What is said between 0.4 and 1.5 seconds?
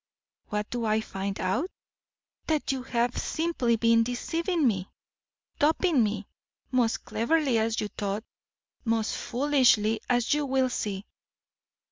What do I find